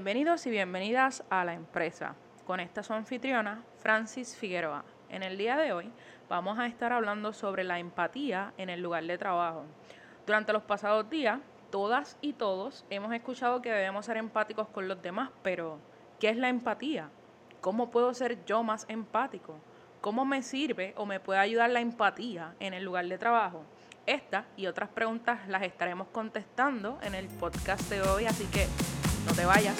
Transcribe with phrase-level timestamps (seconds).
[0.00, 2.14] Bienvenidos y bienvenidas a La Empresa.
[2.46, 4.82] Con esta su anfitriona, Francis Figueroa.
[5.10, 5.92] En el día de hoy
[6.26, 9.66] vamos a estar hablando sobre la empatía en el lugar de trabajo.
[10.24, 11.38] Durante los pasados días,
[11.70, 15.78] todas y todos hemos escuchado que debemos ser empáticos con los demás, pero
[16.18, 17.10] ¿qué es la empatía?
[17.60, 19.58] ¿Cómo puedo ser yo más empático?
[20.00, 23.66] ¿Cómo me sirve o me puede ayudar la empatía en el lugar de trabajo?
[24.06, 28.66] Esta y otras preguntas las estaremos contestando en el podcast de hoy, así que
[29.26, 29.76] no te vayas.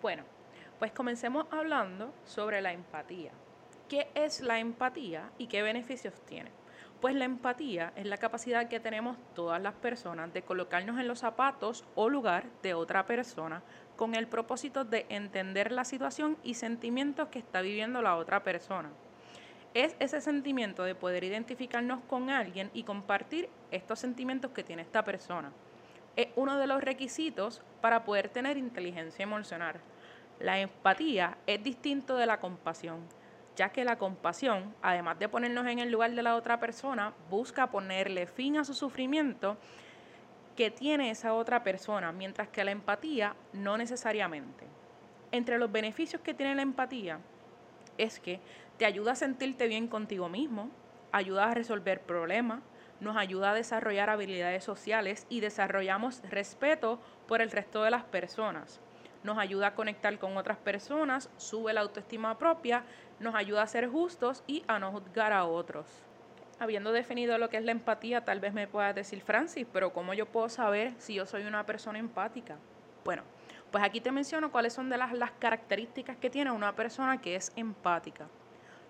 [0.00, 0.22] Bueno,
[0.78, 3.32] pues comencemos hablando sobre la empatía.
[3.88, 6.50] ¿Qué es la empatía y qué beneficios tiene?
[7.00, 11.20] Pues la empatía es la capacidad que tenemos todas las personas de colocarnos en los
[11.20, 13.62] zapatos o lugar de otra persona
[13.96, 18.90] con el propósito de entender la situación y sentimientos que está viviendo la otra persona.
[19.74, 25.04] Es ese sentimiento de poder identificarnos con alguien y compartir estos sentimientos que tiene esta
[25.04, 25.52] persona.
[26.16, 29.76] Es uno de los requisitos para poder tener inteligencia emocional.
[30.40, 33.06] La empatía es distinto de la compasión,
[33.58, 37.72] ya que la compasión, además de ponernos en el lugar de la otra persona, busca
[37.72, 39.56] ponerle fin a su sufrimiento
[40.54, 44.64] que tiene esa otra persona, mientras que la empatía no necesariamente.
[45.32, 47.18] Entre los beneficios que tiene la empatía
[47.98, 48.40] es que
[48.76, 50.70] te ayuda a sentirte bien contigo mismo,
[51.10, 52.60] ayuda a resolver problemas,
[53.00, 58.80] nos ayuda a desarrollar habilidades sociales y desarrollamos respeto por el resto de las personas.
[59.24, 62.84] Nos ayuda a conectar con otras personas, sube la autoestima propia,
[63.20, 65.86] nos ayuda a ser justos y a no juzgar a otros.
[66.60, 70.14] Habiendo definido lo que es la empatía, tal vez me puedas decir, Francis, pero ¿cómo
[70.14, 72.56] yo puedo saber si yo soy una persona empática?
[73.04, 73.22] Bueno,
[73.70, 77.36] pues aquí te menciono cuáles son de las, las características que tiene una persona que
[77.36, 78.26] es empática.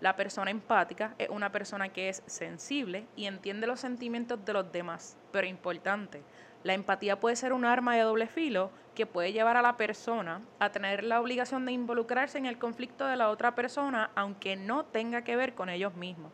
[0.00, 4.70] La persona empática es una persona que es sensible y entiende los sentimientos de los
[4.70, 6.22] demás, pero importante,
[6.64, 10.42] la empatía puede ser un arma de doble filo que puede llevar a la persona
[10.58, 14.84] a tener la obligación de involucrarse en el conflicto de la otra persona, aunque no
[14.84, 16.32] tenga que ver con ellos mismos.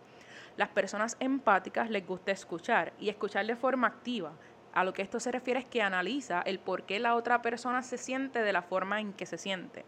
[0.56, 4.32] Las personas empáticas les gusta escuchar y escuchar de forma activa.
[4.72, 7.82] A lo que esto se refiere es que analiza el por qué la otra persona
[7.82, 9.84] se siente de la forma en que se siente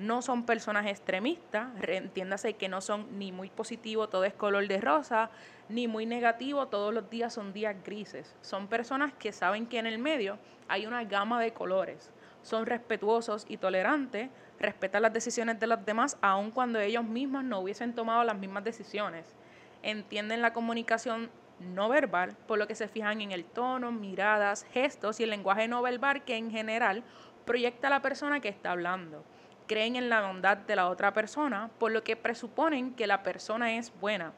[0.00, 4.80] no son personas extremistas, entiéndase que no son ni muy positivo, todo es color de
[4.80, 5.30] rosa,
[5.68, 8.34] ni muy negativo, todos los días son días grises.
[8.40, 12.10] Son personas que saben que en el medio hay una gama de colores.
[12.42, 17.60] Son respetuosos y tolerantes, respetan las decisiones de los demás aun cuando ellos mismos no
[17.60, 19.36] hubiesen tomado las mismas decisiones.
[19.82, 25.20] Entienden la comunicación no verbal, por lo que se fijan en el tono, miradas, gestos
[25.20, 27.04] y el lenguaje no verbal que en general
[27.44, 29.26] proyecta la persona que está hablando
[29.70, 33.76] creen en la bondad de la otra persona, por lo que presuponen que la persona
[33.76, 34.32] es buena.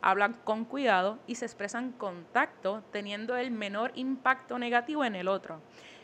[0.00, 5.26] Hablan con cuidado y se expresan con tacto, teniendo el menor impacto negativo en el
[5.26, 5.60] otro.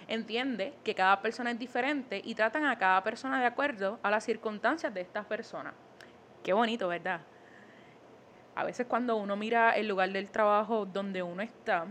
[0.08, 4.24] Entiende que cada persona es diferente y tratan a cada persona de acuerdo a las
[4.24, 5.72] circunstancias de esta persona.
[6.42, 7.20] Qué bonito, ¿verdad?
[8.56, 11.86] A veces cuando uno mira el lugar del trabajo donde uno está,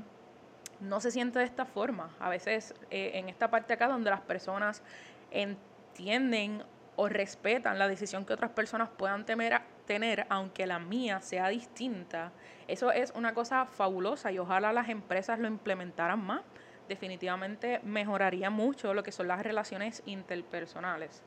[0.82, 2.10] no se siente de esta forma.
[2.20, 4.84] A veces eh, en esta parte acá donde las personas
[5.32, 6.66] entienden
[6.96, 12.32] o respetan la decisión que otras personas puedan temer tener, aunque la mía sea distinta.
[12.68, 16.42] Eso es una cosa fabulosa y ojalá las empresas lo implementaran más.
[16.88, 21.24] Definitivamente mejoraría mucho lo que son las relaciones interpersonales.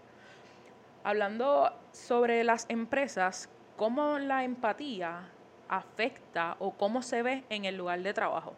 [1.02, 5.28] Hablando sobre las empresas, ¿cómo la empatía
[5.68, 8.54] afecta o cómo se ve en el lugar de trabajo?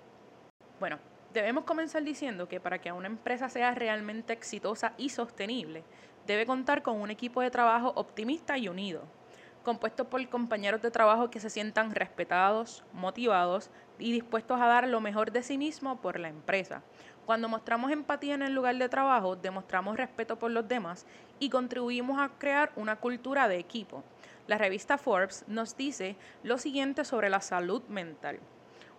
[0.79, 0.99] Bueno,
[1.33, 5.83] debemos comenzar diciendo que para que una empresa sea realmente exitosa y sostenible,
[6.27, 9.03] debe contar con un equipo de trabajo optimista y unido,
[9.63, 15.01] compuesto por compañeros de trabajo que se sientan respetados, motivados y dispuestos a dar lo
[15.01, 16.83] mejor de sí mismo por la empresa.
[17.25, 21.07] Cuando mostramos empatía en el lugar de trabajo, demostramos respeto por los demás
[21.41, 24.05] y contribuimos a crear una cultura de equipo.
[24.47, 28.39] La revista Forbes nos dice lo siguiente sobre la salud mental.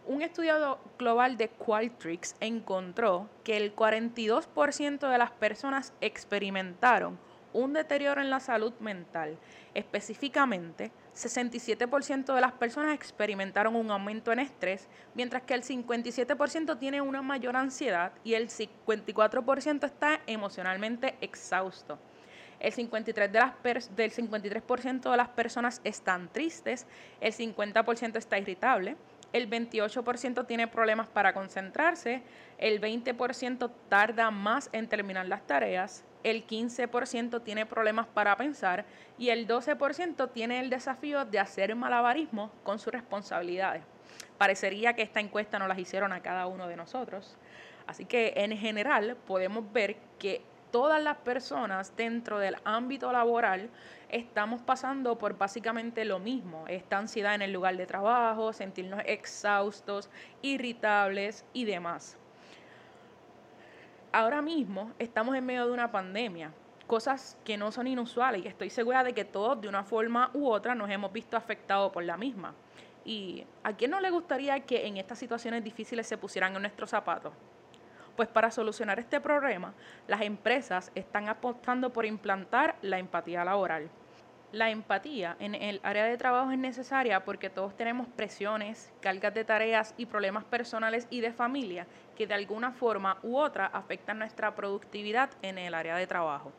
[0.07, 7.19] Un estudio global de Qualtrics encontró que el 42% de las personas experimentaron
[7.51, 9.37] un deterioro en la salud mental.
[9.73, 17.01] Específicamente, 67% de las personas experimentaron un aumento en estrés, mientras que el 57% tiene
[17.01, 21.99] una mayor ansiedad y el 54% está emocionalmente exhausto.
[22.61, 23.53] El 53 de las
[23.93, 26.87] del 53% de las personas están tristes,
[27.19, 28.95] el 50% está irritable,
[29.33, 32.21] el 28% tiene problemas para concentrarse,
[32.57, 38.85] el 20% tarda más en terminar las tareas, el 15% tiene problemas para pensar
[39.17, 43.83] y el 12% tiene el desafío de hacer malabarismo con sus responsabilidades.
[44.37, 47.37] Parecería que esta encuesta no las hicieron a cada uno de nosotros.
[47.87, 50.41] Así que en general podemos ver que
[50.71, 53.69] todas las personas dentro del ámbito laboral
[54.09, 60.09] estamos pasando por básicamente lo mismo, esta ansiedad en el lugar de trabajo, sentirnos exhaustos,
[60.41, 62.17] irritables y demás.
[64.11, 66.51] Ahora mismo estamos en medio de una pandemia,
[66.87, 70.47] cosas que no son inusuales y estoy segura de que todos de una forma u
[70.47, 72.53] otra nos hemos visto afectados por la misma.
[73.03, 76.89] ¿Y a quién no le gustaría que en estas situaciones difíciles se pusieran en nuestros
[76.89, 77.33] zapatos?
[78.17, 79.75] Pues para solucionar este problema,
[80.07, 83.91] las empresas están apostando por implantar la empatía laboral.
[84.51, 89.45] La empatía en el área de trabajo es necesaria porque todos tenemos presiones, cargas de
[89.45, 91.85] tareas y problemas personales y de familia
[92.15, 96.51] que de alguna forma u otra afectan nuestra productividad en el área de trabajo.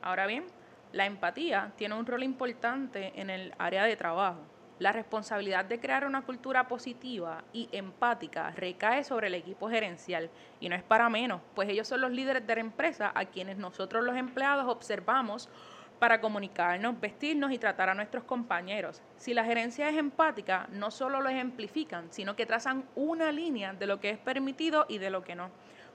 [0.00, 0.46] Ahora bien,
[0.92, 4.42] la empatía tiene un rol importante en el área de trabajo
[4.78, 10.30] la responsabilidad de crear una cultura positiva y empática recae sobre el equipo gerencial
[10.60, 13.56] y no es para menos, pues ellos son los líderes de la empresa a quienes
[13.56, 15.48] nosotros los empleados observamos
[15.98, 19.02] para comunicarnos, vestirnos y tratar a nuestros compañeros.
[19.16, 23.86] Si la gerencia es empática, no solo lo ejemplifican, sino que trazan una línea de
[23.86, 25.50] lo que es permitido y de lo que no.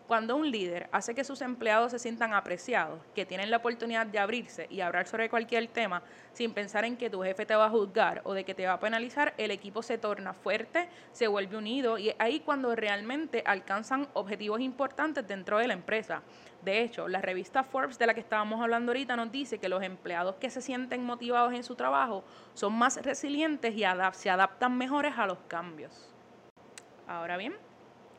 [0.08, 4.20] Cuando un líder hace que sus empleados se sientan apreciados, que tienen la oportunidad de
[4.20, 6.04] abrirse y hablar sobre cualquier tema
[6.34, 8.74] sin pensar en que tu jefe te va a juzgar o de que te va
[8.74, 14.10] a penalizar, el equipo se torna fuerte, se vuelve unido y ahí cuando realmente alcanzan
[14.14, 16.22] objetivos importantes dentro de la empresa.
[16.62, 19.84] De hecho, la revista Forbes de la que estábamos hablando ahorita nos dice que los
[19.84, 23.84] empleados que se sienten motivados en su trabajo son más resilientes y
[24.14, 26.14] se adaptan mejores a los cambios.
[27.08, 27.56] Ahora bien,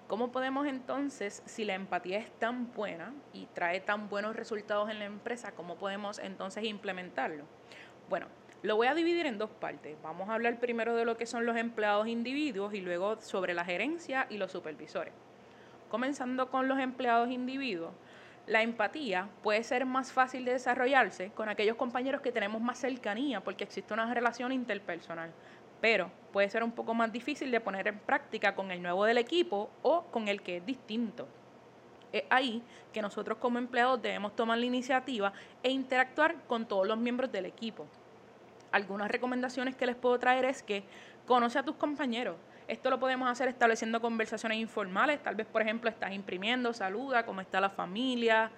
[0.06, 4.98] ¿Cómo podemos entonces, si la empatía es tan buena y trae tan buenos resultados en
[4.98, 7.44] la empresa, cómo podemos entonces implementarlo?
[8.10, 8.26] Bueno,
[8.62, 9.96] lo voy a dividir en dos partes.
[10.02, 13.64] Vamos a hablar primero de lo que son los empleados individuos y luego sobre la
[13.64, 15.14] gerencia y los supervisores.
[15.88, 17.94] Comenzando con los empleados individuos,
[18.46, 23.40] la empatía puede ser más fácil de desarrollarse con aquellos compañeros que tenemos más cercanía
[23.40, 25.30] porque existe una relación interpersonal
[25.84, 29.18] pero puede ser un poco más difícil de poner en práctica con el nuevo del
[29.18, 31.28] equipo o con el que es distinto.
[32.10, 36.96] Es ahí que nosotros como empleados debemos tomar la iniciativa e interactuar con todos los
[36.96, 37.86] miembros del equipo.
[38.72, 40.84] Algunas recomendaciones que les puedo traer es que
[41.26, 42.36] conoce a tus compañeros.
[42.66, 45.22] Esto lo podemos hacer estableciendo conversaciones informales.
[45.22, 48.50] Tal vez, por ejemplo, estás imprimiendo, saluda, cómo está la familia,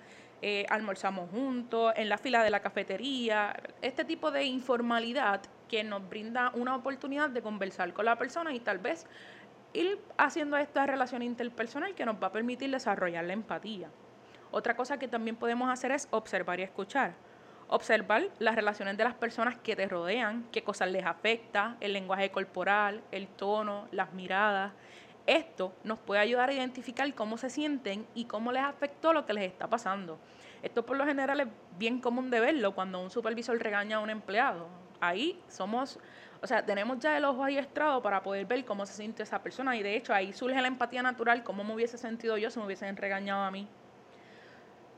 [0.42, 3.52] eh, almorzamos juntos, en la fila de la cafetería.
[3.82, 8.60] Este tipo de informalidad que nos brinda una oportunidad de conversar con la persona y
[8.60, 9.06] tal vez
[9.72, 13.90] ir haciendo esta relación interpersonal que nos va a permitir desarrollar la empatía.
[14.50, 17.14] Otra cosa que también podemos hacer es observar y escuchar.
[17.68, 22.30] Observar las relaciones de las personas que te rodean, qué cosas les afecta, el lenguaje
[22.30, 24.72] corporal, el tono, las miradas.
[25.26, 29.32] Esto nos puede ayudar a identificar cómo se sienten y cómo les afectó lo que
[29.34, 30.20] les está pasando.
[30.62, 34.10] Esto por lo general es bien común de verlo cuando un supervisor regaña a un
[34.10, 35.98] empleado ahí somos,
[36.42, 39.76] o sea, tenemos ya el ojo adiestrado para poder ver cómo se siente esa persona
[39.76, 42.66] y de hecho ahí surge la empatía natural, cómo me hubiese sentido yo si me
[42.66, 43.68] hubiesen regañado a mí.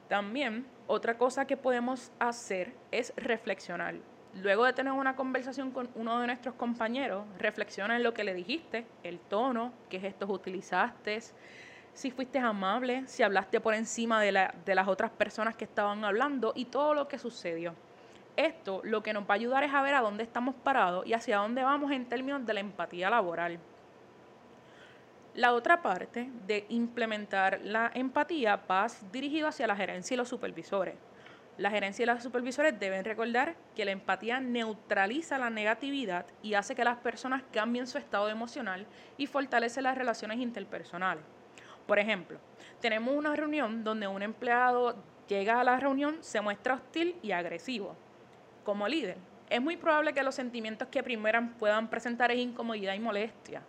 [0.09, 3.97] También otra cosa que podemos hacer es reflexionar.
[4.35, 8.35] Luego de tener una conversación con uno de nuestros compañeros, reflexiona en lo que le
[8.35, 11.21] dijiste, el tono, qué gestos utilizaste,
[11.93, 16.53] si fuiste amable, si hablaste por encima de, de las otras personas que estaban hablando
[16.55, 17.75] y todo lo que sucedió
[18.39, 21.13] esto lo que nos va a ayudar es a ver a dónde estamos parados y
[21.13, 23.59] hacia dónde vamos en términos de la empatía laboral.
[25.35, 30.95] La otra parte de implementar la empatía va dirigido hacia la gerencia y los supervisores.
[31.59, 36.77] La gerencia y los supervisores deben recordar que la empatía neutraliza la negatividad y hace
[36.77, 41.25] que las personas cambien su estado emocional y fortalece las relaciones interpersonales.
[41.89, 42.39] Por ejemplo,
[42.81, 44.95] tenemos una reunión donde un empleado
[45.27, 47.97] llega a la reunión, se muestra hostil y agresivo
[48.69, 49.17] como líder,
[49.49, 53.63] es muy probable que los sentimientos que primeran puedan presentar es incomodidad y molestia.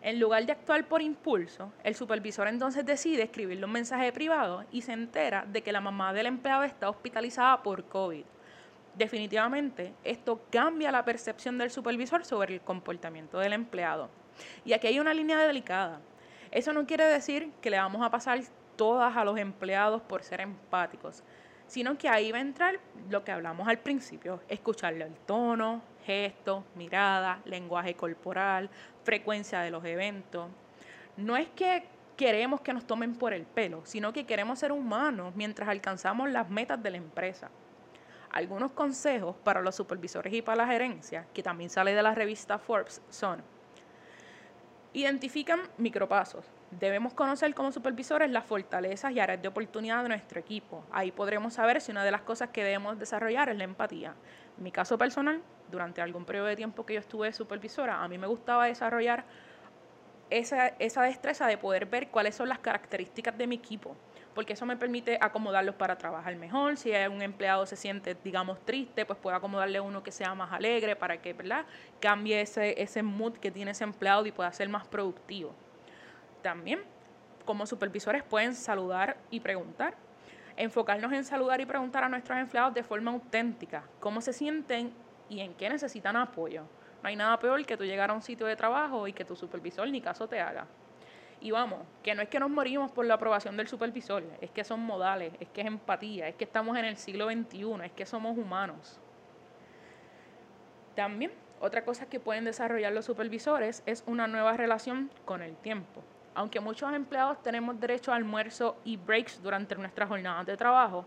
[0.00, 4.82] En lugar de actuar por impulso, el supervisor entonces decide escribirle un mensaje privado y
[4.82, 8.22] se entera de que la mamá del empleado está hospitalizada por COVID.
[8.94, 14.08] Definitivamente, esto cambia la percepción del supervisor sobre el comportamiento del empleado.
[14.64, 16.00] Y aquí hay una línea delicada.
[16.52, 18.40] Eso no quiere decir que le vamos a pasar
[18.76, 21.24] todas a los empleados por ser empáticos,
[21.72, 26.64] sino que ahí va a entrar lo que hablamos al principio, escucharle el tono, gestos,
[26.74, 28.68] miradas, lenguaje corporal,
[29.04, 30.50] frecuencia de los eventos.
[31.16, 35.34] No es que queremos que nos tomen por el pelo, sino que queremos ser humanos
[35.34, 37.48] mientras alcanzamos las metas de la empresa.
[38.32, 42.58] Algunos consejos para los supervisores y para la gerencia, que también sale de la revista
[42.58, 43.42] Forbes, son
[44.94, 46.44] identifican micropasos.
[46.70, 50.84] Debemos conocer como supervisores las fortalezas y áreas de oportunidad de nuestro equipo.
[50.90, 54.14] Ahí podremos saber si una de las cosas que debemos desarrollar es la empatía.
[54.58, 58.18] En mi caso personal, durante algún periodo de tiempo que yo estuve supervisora, a mí
[58.18, 59.24] me gustaba desarrollar
[60.30, 63.96] esa, esa destreza de poder ver cuáles son las características de mi equipo
[64.34, 66.76] porque eso me permite acomodarlos para trabajar mejor.
[66.76, 70.96] Si un empleado se siente, digamos, triste, pues puedo acomodarle uno que sea más alegre
[70.96, 71.66] para que, ¿verdad?,
[72.00, 75.54] cambie ese, ese mood que tiene ese empleado y pueda ser más productivo.
[76.42, 76.80] También,
[77.44, 79.94] como supervisores, pueden saludar y preguntar.
[80.56, 84.92] Enfocarnos en saludar y preguntar a nuestros empleados de forma auténtica, cómo se sienten
[85.28, 86.64] y en qué necesitan apoyo.
[87.02, 89.34] No hay nada peor que tú llegar a un sitio de trabajo y que tu
[89.34, 90.66] supervisor ni caso te haga.
[91.42, 94.62] Y vamos, que no es que nos morimos por la aprobación del supervisor, es que
[94.62, 98.06] son modales, es que es empatía, es que estamos en el siglo XXI, es que
[98.06, 99.00] somos humanos.
[100.94, 106.04] También, otra cosa que pueden desarrollar los supervisores es una nueva relación con el tiempo.
[106.36, 111.06] Aunque muchos empleados tenemos derecho a almuerzo y breaks durante nuestras jornadas de trabajo,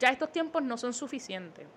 [0.00, 1.68] ya estos tiempos no son suficientes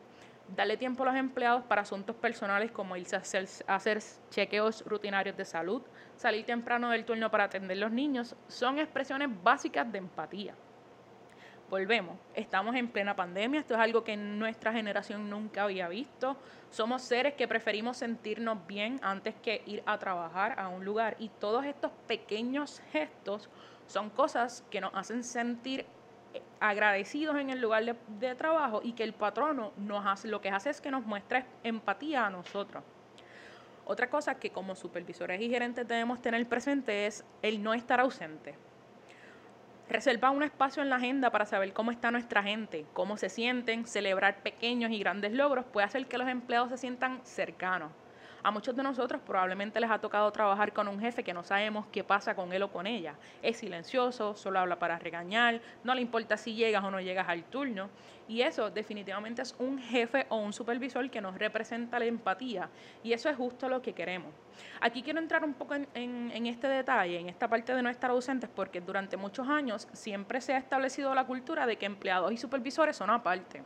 [0.56, 4.00] darle tiempo a los empleados para asuntos personales como irse a hacer,
[4.30, 5.82] chequeos rutinarios de salud,
[6.20, 10.54] salir temprano del turno para atender los niños, son expresiones básicas de empatía.
[11.70, 16.36] Volvemos, estamos en plena pandemia, esto es algo que nuestra generación nunca había visto.
[16.72, 21.30] Somos seres que preferimos sentirnos bien antes que ir a trabajar a un lugar y
[21.30, 23.50] todos estos pequeños gestos
[23.88, 25.86] son cosas que nos hacen sentir
[26.60, 30.70] agradecidos en el lugar de, trabajo y que el patrono nos hace, lo que hace
[30.70, 32.84] es que nos muestra empatía a nosotros.
[33.90, 38.54] Otra cosa que como supervisores y gerentes debemos tener presente es el no estar ausente.
[39.90, 43.88] Reservar un espacio en la agenda para saber cómo está nuestra gente, cómo se sienten,
[43.88, 47.92] celebrar pequeños y grandes logros puede hacer que los empleados se sientan cercanos.
[48.42, 51.86] A muchos de nosotros probablemente les ha tocado trabajar con un jefe que no sabemos
[51.92, 53.16] qué pasa con él o con ella.
[53.42, 57.44] Es silencioso, solo habla para regañar, no le importa si llegas o no llegas al
[57.44, 57.90] turno.
[58.30, 62.70] Y eso definitivamente es un jefe o un supervisor que nos representa la empatía.
[63.04, 64.32] Y eso es justo lo que queremos.
[64.80, 68.50] Aquí quiero entrar un poco en, este detalle, en esta parte de no estar ausentes,
[68.50, 72.96] porque durante muchos años siempre se ha establecido la cultura de que empleados y supervisores
[72.96, 73.64] son aparte,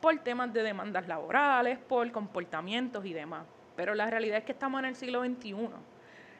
[0.00, 3.46] por temas de demandas laborales, por comportamientos y demás.
[3.80, 5.54] Pero la realidad es que estamos en el siglo XXI.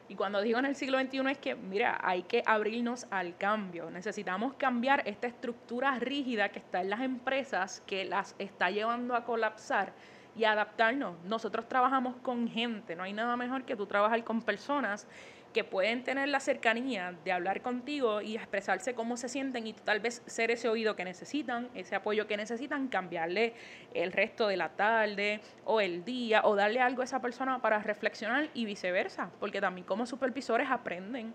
[0.09, 3.89] Y cuando digo en el siglo XXI es que, mira, hay que abrirnos al cambio.
[3.89, 9.25] Necesitamos cambiar esta estructura rígida que está en las empresas, que las está llevando a
[9.25, 9.91] colapsar
[10.35, 11.15] y adaptarnos.
[11.23, 15.07] Nosotros trabajamos con gente, no hay nada mejor que tú trabajar con personas
[15.53, 19.99] que pueden tener la cercanía de hablar contigo y expresarse cómo se sienten y tal
[19.99, 23.53] vez ser ese oído que necesitan, ese apoyo que necesitan, cambiarle
[23.93, 27.79] el resto de la tarde o el día o darle algo a esa persona para
[27.79, 31.33] reflexionar y viceversa, porque también como supervisores aprenden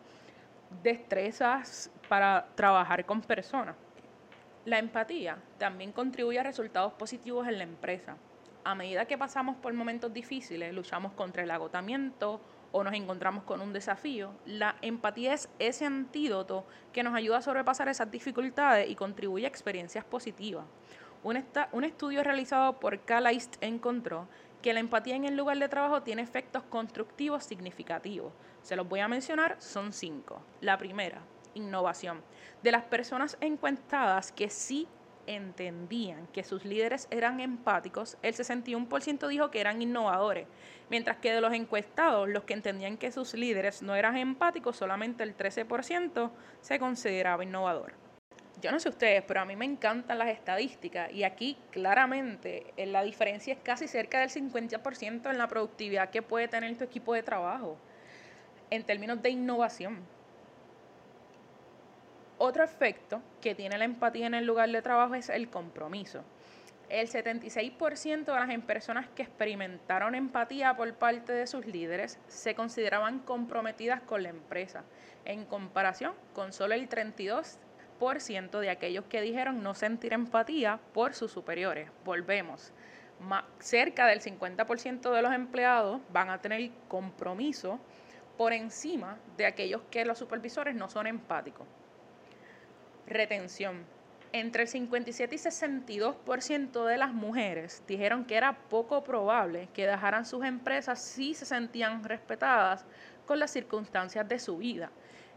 [0.82, 3.76] destrezas para trabajar con personas.
[4.64, 8.16] La empatía también contribuye a resultados positivos en la empresa.
[8.64, 12.40] A medida que pasamos por momentos difíciles, luchamos contra el agotamiento,
[12.76, 17.42] o nos encontramos con un desafío, la empatía es ese antídoto que nos ayuda a
[17.42, 20.66] sobrepasar esas dificultades y contribuye a experiencias positivas.
[21.22, 21.42] Un,
[21.72, 24.28] un estudio realizado por Calaist encontró
[24.60, 28.34] que la empatía en el lugar de trabajo tiene efectos constructivos significativos.
[28.60, 30.42] Se los voy a mencionar, son cinco.
[30.60, 31.22] La primera,
[31.54, 32.20] innovación.
[32.62, 34.86] De las personas encuestadas que sí
[35.26, 40.46] entendían que sus líderes eran empáticos, el 61% dijo que eran innovadores,
[40.90, 45.22] mientras que de los encuestados, los que entendían que sus líderes no eran empáticos, solamente
[45.22, 46.30] el 13%
[46.60, 47.94] se consideraba innovador.
[48.62, 52.86] Yo no sé ustedes, pero a mí me encantan las estadísticas y aquí claramente eh,
[52.86, 57.12] la diferencia es casi cerca del 50% en la productividad que puede tener tu equipo
[57.12, 57.76] de trabajo
[58.70, 60.15] en términos de innovación.
[62.38, 66.22] Otro efecto que tiene la empatía en el lugar de trabajo es el compromiso.
[66.90, 73.20] El 76% de las personas que experimentaron empatía por parte de sus líderes se consideraban
[73.20, 74.84] comprometidas con la empresa,
[75.24, 81.32] en comparación con solo el 32% de aquellos que dijeron no sentir empatía por sus
[81.32, 81.90] superiores.
[82.04, 82.72] Volvemos.
[83.60, 87.80] cerca del 50% de los empleados van a tener compromiso
[88.36, 91.66] por encima de aquellos que los supervisores no son empáticos.
[93.06, 93.84] Retención.
[94.32, 100.26] entre el 57 y 62% de las mujeres dijeron que era poco probable que dejaran
[100.26, 102.84] sus empresas si se sentían respetadas
[103.24, 104.90] con las circunstancias de su vida,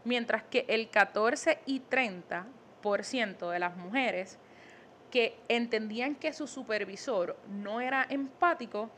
[0.04, 4.38] mientras que el 14 y 30% de las mujeres
[5.10, 8.90] que entendían que su supervisor no era empático,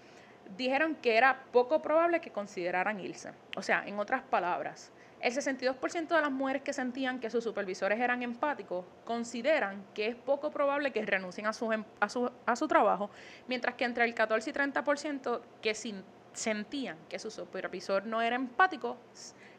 [0.56, 3.32] dijeron que era poco probable que consideraran irse.
[3.56, 8.00] O sea, en otras palabras, el 62% de las mujeres que sentían que sus supervisores
[8.00, 12.56] eran empáticos consideran que es poco probable que renuncien a su, em, a su, a
[12.56, 13.08] su trabajo,
[13.46, 15.74] mientras que entre el 14 y 30% que
[16.32, 18.96] sentían que su supervisor no era empático,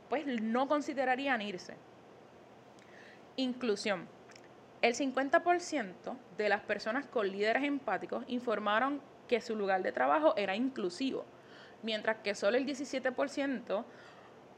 [0.10, 1.76] pues no considerarían irse.
[3.38, 4.08] Inclusión.
[4.82, 10.56] El 50% de las personas con líderes empáticos informaron que su lugar de trabajo era
[10.56, 11.26] inclusivo,
[11.82, 13.84] mientras que solo el 17%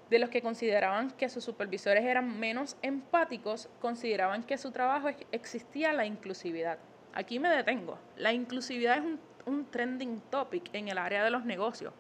[0.09, 5.93] de los que consideraban que sus supervisores eran menos empáticos, consideraban que su trabajo existía
[5.93, 6.77] la inclusividad.
[7.13, 7.97] Aquí me detengo.
[8.17, 11.93] La inclusividad es un, un trending topic en el área de los negocios.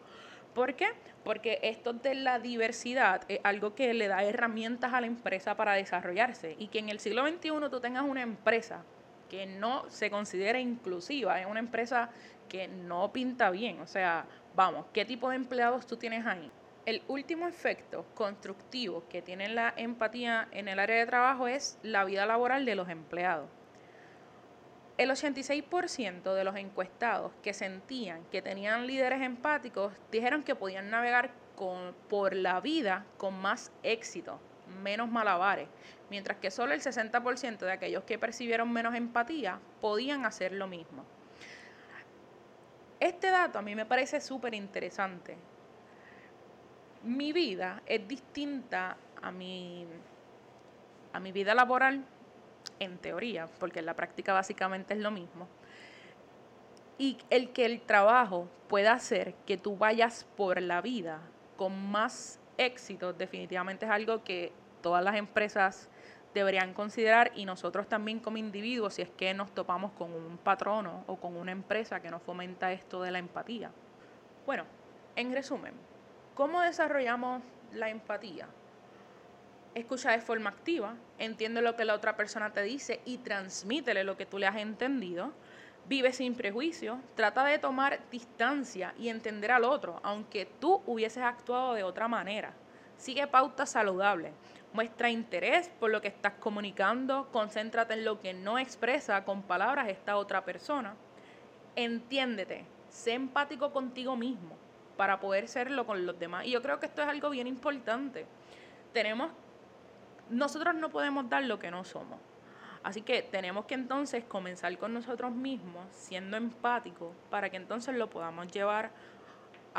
[0.53, 0.87] ¿Por qué?
[1.23, 5.73] Porque esto de la diversidad es algo que le da herramientas a la empresa para
[5.73, 8.83] desarrollarse y que en el siglo XXI tú tengas una empresa
[9.29, 12.09] que no se considere inclusiva, es una empresa
[12.49, 13.79] que no pinta bien.
[13.79, 16.51] O sea, vamos, ¿qué tipo de empleados tú tienes ahí?
[16.85, 22.05] El último efecto constructivo que tiene la empatía en el área de trabajo es la
[22.05, 23.49] vida laboral de los empleados.
[24.97, 31.31] El 86% de los encuestados que sentían que tenían líderes empáticos dijeron que podían navegar
[32.09, 34.39] por la vida con más éxito,
[34.75, 35.67] menos malabares,
[36.09, 41.03] mientras que solo el 60% de aquellos que percibieron menos empatía podían hacer lo mismo.
[42.99, 45.37] Este dato a mí me parece súper interesante
[47.05, 49.85] mi vida es distinta a mi,
[51.13, 52.03] a mi vida laboral
[52.79, 55.47] en teoría, porque en la práctica básicamente es lo mismo.
[56.97, 61.21] Y el que el trabajo pueda hacer que tú vayas por la vida
[61.57, 64.51] con más éxito, definitivamente es algo que
[64.85, 65.89] todas las empresas
[66.35, 71.03] deberían considerar y nosotros también como individuos si es que nos topamos con un patrono
[71.07, 73.71] o con una empresa que nos fomenta esto de la empatía.
[74.45, 74.65] Bueno,
[75.15, 75.73] en resumen,
[76.35, 78.49] ¿Cómo desarrollamos la empatía?
[79.73, 84.17] Escucha de forma activa, entiende lo que la otra persona te dice y transmítele lo
[84.17, 85.31] que tú le has entendido.
[85.87, 91.73] Vive sin prejuicio, trata de tomar distancia y entender al otro, aunque tú hubieses actuado
[91.73, 92.51] de otra manera.
[92.97, 94.31] Sigue pautas saludables.
[94.73, 99.87] Muestra interés por lo que estás comunicando, concéntrate en lo que no expresa con palabras
[99.87, 100.95] esta otra persona.
[101.75, 104.57] Entiéndete, sé empático contigo mismo
[104.97, 106.45] para poder serlo con los demás.
[106.45, 108.25] Y yo creo que esto es algo bien importante.
[108.93, 109.31] Tenemos,
[110.29, 112.19] nosotros no podemos dar lo que no somos.
[112.83, 118.09] Así que tenemos que entonces comenzar con nosotros mismos, siendo empáticos, para que entonces lo
[118.11, 118.91] podamos llevar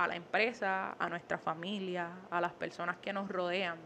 [0.05, 3.79] la empresa, a nuestra familia, a las personas que nos rodean.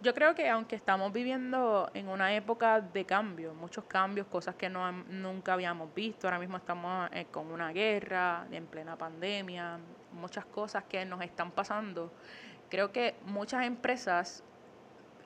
[0.00, 4.68] Yo creo que aunque estamos viviendo en una época de cambio, muchos cambios, cosas que
[4.68, 9.78] no, nunca habíamos visto, ahora mismo estamos eh, con una guerra, en plena pandemia,
[10.12, 12.12] muchas cosas que nos están pasando,
[12.68, 14.44] creo que muchas empresas,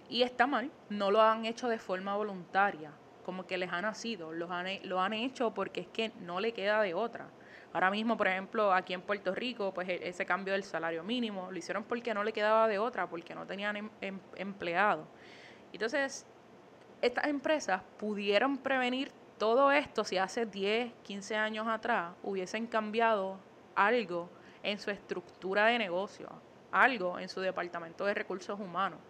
[0.08, 2.92] y está mal, no lo han hecho de forma voluntaria,
[3.28, 6.54] como que les ha nacido, lo han, lo han hecho porque es que no le
[6.54, 7.28] queda de otra.
[7.74, 11.50] Ahora mismo, por ejemplo, aquí en Puerto Rico, pues e-, ese cambio del salario mínimo
[11.50, 15.06] lo hicieron porque no le quedaba de otra, porque no tenían em, em, empleados.
[15.74, 16.24] Entonces,
[17.02, 23.38] estas empresas pudieron prevenir todo esto si hace 10, 15 años atrás hubiesen cambiado
[23.74, 24.30] algo
[24.62, 26.30] en su estructura de negocio,
[26.72, 29.00] algo en su departamento de recursos humanos.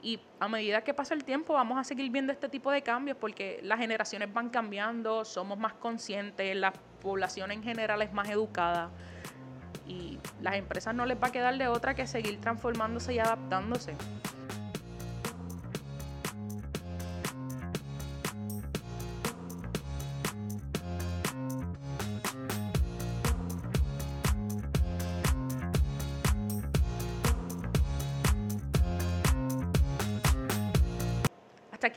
[0.00, 3.16] Y a medida que pasa el tiempo vamos a seguir viendo este tipo de cambios
[3.16, 8.90] porque las generaciones van cambiando, somos más conscientes, la población en general es más educada
[9.88, 13.96] y las empresas no les va a quedar de otra que seguir transformándose y adaptándose.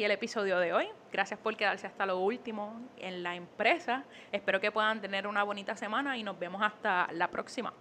[0.04, 0.88] El episodio de hoy.
[1.12, 4.04] Gracias por quedarse hasta lo último en la empresa.
[4.32, 7.74] Espero que puedan tener una bonita semana y nos vemos hasta la próxima.